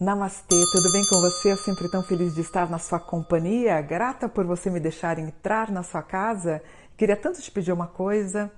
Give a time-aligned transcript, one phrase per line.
[0.00, 1.50] Namastê, tudo bem com você?
[1.50, 5.72] Eu sempre tão feliz de estar na sua companhia, grata por você me deixar entrar
[5.72, 6.62] na sua casa.
[6.96, 8.48] Queria tanto te pedir uma coisa: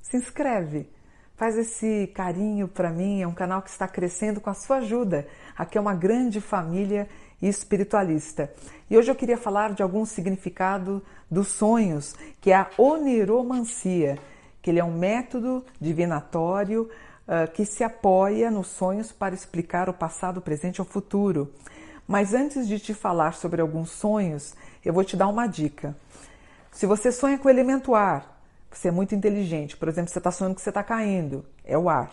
[0.00, 0.88] se inscreve,
[1.34, 3.20] faz esse carinho para mim.
[3.20, 5.26] É um canal que está crescendo com a sua ajuda.
[5.58, 7.08] Aqui é uma grande família
[7.42, 8.48] espiritualista.
[8.88, 14.20] E hoje eu queria falar de algum significado dos sonhos, que é a oniromancia,
[14.62, 16.88] que ele é um método divinatório
[17.26, 21.52] uh, que se apoia nos sonhos para explicar o passado, o presente ou o futuro.
[22.06, 25.96] Mas antes de te falar sobre alguns sonhos, eu vou te dar uma dica.
[26.70, 29.76] Se você sonha com o elemento ar, você é muito inteligente.
[29.76, 32.10] Por exemplo, você está sonhando que você está caindo, é o ar.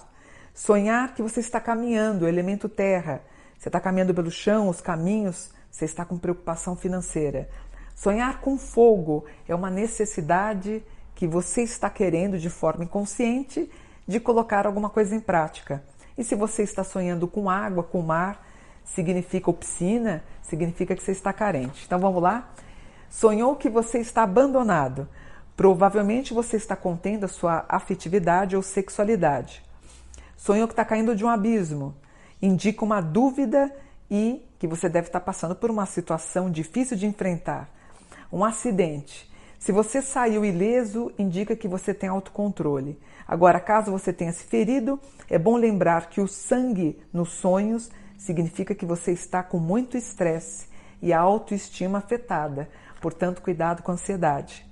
[0.54, 3.22] Sonhar que você está caminhando, o elemento terra.
[3.58, 7.50] Você está caminhando pelo chão, os caminhos, você está com preocupação financeira.
[7.96, 10.84] Sonhar com fogo é uma necessidade
[11.16, 13.70] que você está querendo de forma inconsciente
[14.08, 15.84] de colocar alguma coisa em prática.
[16.18, 18.46] E se você está sonhando com água, com mar,
[18.84, 21.84] significa ou piscina, significa que você está carente.
[21.86, 22.50] Então vamos lá?
[23.10, 25.08] Sonhou que você está abandonado.
[25.56, 29.64] Provavelmente você está contendo a sua afetividade ou sexualidade.
[30.36, 31.96] Sonhou que está caindo de um abismo.
[32.42, 33.74] Indica uma dúvida
[34.10, 37.70] e que você deve estar passando por uma situação difícil de enfrentar.
[38.32, 39.32] Um acidente.
[39.64, 43.00] Se você saiu ileso, indica que você tem autocontrole.
[43.26, 48.76] Agora, caso você tenha se ferido, é bom lembrar que o sangue nos sonhos significa
[48.76, 50.68] que você está com muito estresse
[51.02, 52.68] e a autoestima afetada.
[53.00, 54.70] Portanto, cuidado com a ansiedade.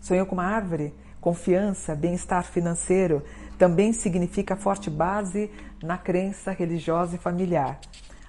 [0.00, 0.94] Sonhou com uma árvore?
[1.20, 3.22] Confiança, bem-estar financeiro
[3.58, 5.50] também significa forte base
[5.82, 7.78] na crença religiosa e familiar.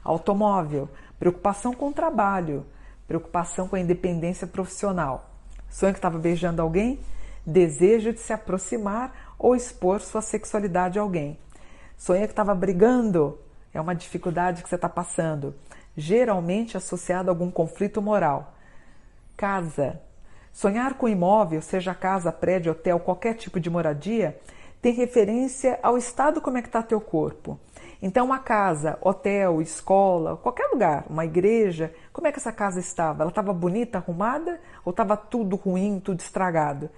[0.03, 2.65] Automóvel, preocupação com o trabalho,
[3.07, 5.29] preocupação com a independência profissional.
[5.73, 6.99] Sonho que estava beijando alguém?
[7.43, 11.35] Desejo de se aproximar ou expor sua sexualidade a alguém.
[11.97, 13.39] Sonha que estava brigando?
[13.73, 15.55] É uma dificuldade que você está passando,
[15.97, 18.53] geralmente associado a algum conflito moral.
[19.35, 19.99] Casa.
[20.53, 24.39] Sonhar com imóvel, seja casa, prédio, hotel, qualquer tipo de moradia,
[24.79, 27.59] tem referência ao estado como é que está teu corpo.
[28.05, 33.23] Então, uma casa, hotel, escola, qualquer lugar, uma igreja, como é que essa casa estava?
[33.23, 36.89] Ela estava bonita, arrumada ou estava tudo ruim, tudo estragado?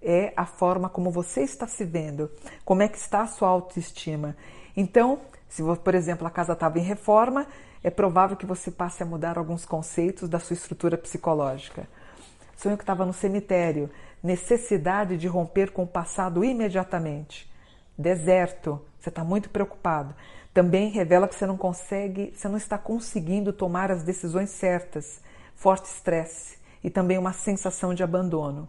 [0.00, 2.30] É a forma como você está se vendo,
[2.64, 4.36] como é que está a sua autoestima.
[4.76, 7.48] Então, se, por exemplo, a casa estava em reforma,
[7.82, 11.88] é provável que você passe a mudar alguns conceitos da sua estrutura psicológica.
[12.56, 13.90] Sonho que estava no cemitério,
[14.22, 17.52] necessidade de romper com o passado imediatamente.
[17.96, 20.14] Deserto, você está muito preocupado
[20.54, 25.20] também revela que você não consegue, você não está conseguindo tomar as decisões certas,
[25.56, 28.68] forte estresse e também uma sensação de abandono.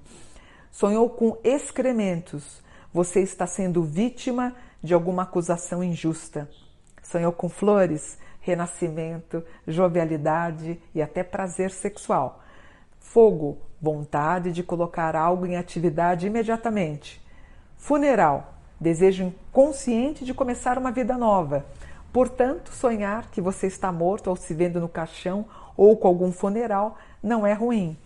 [0.72, 6.50] Sonhou com excrementos, você está sendo vítima de alguma acusação injusta.
[7.04, 12.42] Sonhou com flores, renascimento, jovialidade e até prazer sexual.
[13.00, 17.24] Fogo, vontade de colocar algo em atividade imediatamente.
[17.78, 21.66] Funeral, desejo inconsciente de começar uma vida nova.
[22.12, 26.98] Portanto, sonhar que você está morto ou se vendo no caixão ou com algum funeral
[27.22, 27.98] não é ruim.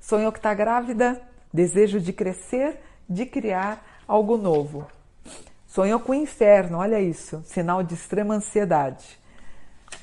[0.00, 1.20] Sonhou que está grávida,
[1.52, 4.86] desejo de crescer, de criar algo novo.
[5.66, 9.18] Sonhou com o inferno, olha isso, sinal de extrema ansiedade.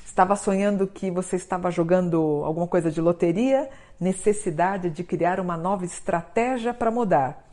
[0.04, 3.68] Estava sonhando que você estava jogando alguma coisa de loteria,
[4.00, 7.44] necessidade de criar uma nova estratégia para mudar.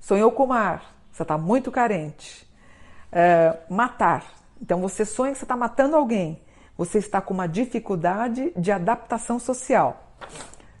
[0.00, 2.48] Sonhou com o mar, você está muito carente.
[3.10, 4.24] É, matar.
[4.60, 6.40] Então você sonha que você está matando alguém.
[6.76, 10.14] Você está com uma dificuldade de adaptação social.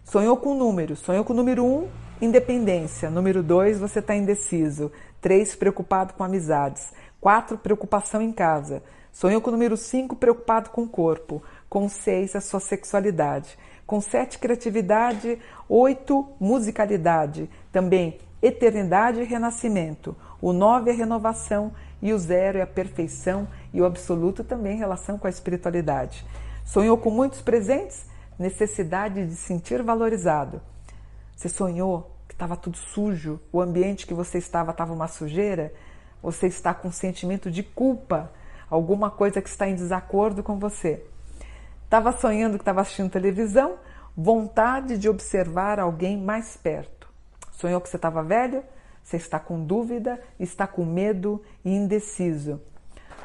[0.04, 1.00] Sonhou com números.
[1.00, 1.88] Sonhou com o número 1, um,
[2.20, 3.10] independência.
[3.10, 4.92] Número 2, você está indeciso.
[5.20, 6.92] 3, preocupado com amizades.
[7.20, 8.82] 4, preocupação em casa.
[9.12, 11.42] Sonhou com o número 5, preocupado com o corpo.
[11.68, 13.58] Com 6, a sua sexualidade.
[13.84, 15.38] Com 7, criatividade.
[15.68, 17.50] 8, musicalidade.
[17.72, 20.16] Também eternidade e renascimento.
[20.40, 24.78] O 9 é renovação e o zero é a perfeição e o absoluto também em
[24.78, 26.24] relação com a espiritualidade.
[26.64, 28.06] Sonhou com muitos presentes?
[28.38, 30.60] Necessidade de sentir valorizado.
[31.34, 35.72] Você sonhou que estava tudo sujo, o ambiente que você estava estava uma sujeira?
[36.22, 38.30] Você está com um sentimento de culpa,
[38.68, 41.04] alguma coisa que está em desacordo com você.
[41.84, 43.76] Estava sonhando que estava assistindo televisão,
[44.16, 46.97] vontade de observar alguém mais perto.
[47.58, 48.62] Sonhou que você estava velho?
[49.02, 52.60] Você está com dúvida, está com medo e indeciso.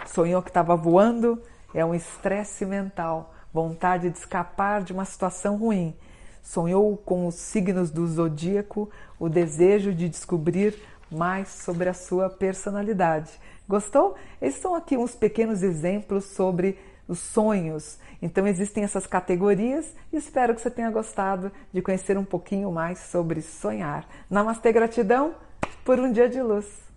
[0.08, 1.40] Sonhou que estava voando?
[1.72, 5.96] É um estresse mental, vontade de escapar de uma situação ruim.
[6.42, 8.90] Sonhou com os signos do zodíaco,
[9.20, 10.82] o desejo de descobrir
[11.12, 13.32] mais sobre a sua personalidade.
[13.70, 14.16] Gostou?
[14.42, 17.98] Esses são aqui uns pequenos exemplos sobre os sonhos.
[18.22, 23.00] Então existem essas categorias e espero que você tenha gostado de conhecer um pouquinho mais
[23.00, 24.08] sobre sonhar.
[24.30, 25.36] Namastê, gratidão
[25.84, 26.93] por um dia de luz.